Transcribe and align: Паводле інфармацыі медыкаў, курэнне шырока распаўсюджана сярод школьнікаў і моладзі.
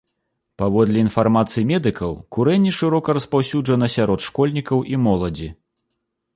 Паводле 0.61 0.97
інфармацыі 1.07 1.65
медыкаў, 1.73 2.11
курэнне 2.37 2.71
шырока 2.79 3.17
распаўсюджана 3.19 3.93
сярод 3.99 4.19
школьнікаў 4.31 4.77
і 4.97 5.03
моладзі. 5.09 5.49